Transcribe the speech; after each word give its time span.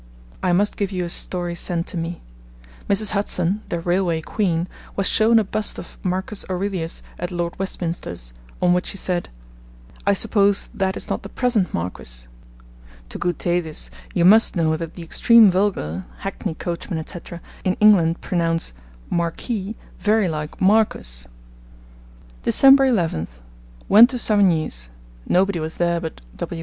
I 0.41 0.51
must 0.51 0.77
give 0.77 0.91
you 0.91 1.05
a 1.05 1.09
story 1.09 1.53
sent 1.53 1.85
to 1.93 1.95
me. 1.97 2.23
Mrs. 2.89 3.11
Hudson, 3.11 3.61
the 3.69 3.79
railway 3.79 4.19
queen, 4.19 4.67
was 4.95 5.07
shown 5.07 5.37
a 5.37 5.43
bust 5.43 5.77
of 5.77 5.99
Marcus 6.01 6.43
Aurelius 6.49 7.03
at 7.19 7.29
Lord 7.29 7.53
Westminster's, 7.59 8.33
on 8.63 8.73
which 8.73 8.87
she 8.87 8.97
said, 8.97 9.29
'I 10.07 10.15
suppose 10.15 10.69
that 10.73 10.97
is 10.97 11.07
not 11.07 11.21
the 11.21 11.29
present 11.29 11.71
Marquis.' 11.71 12.25
To 13.09 13.19
gouter 13.19 13.61
this, 13.61 13.91
you 14.15 14.25
must 14.25 14.55
know 14.55 14.75
that 14.75 14.95
the 14.95 15.03
extreme 15.03 15.51
vulgar 15.51 16.05
(hackney 16.25 16.55
coachmen, 16.55 16.97
etc.) 16.97 17.39
in 17.63 17.75
England 17.79 18.21
pronounce 18.21 18.73
'marquis' 19.11 19.75
very 19.99 20.27
like 20.27 20.59
'Marcus.' 20.59 21.27
Dec, 22.43 22.75
11th. 22.75 23.29
Went 23.87 24.09
to 24.09 24.17
Savigny's. 24.17 24.89
Nobody 25.29 25.59
was 25.59 25.77
there 25.77 25.99
but 26.01 26.21
W. 26.37 26.59